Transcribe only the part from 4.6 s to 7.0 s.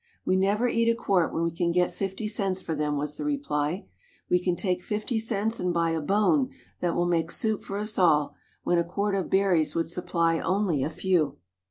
fifty cents and buy a bone that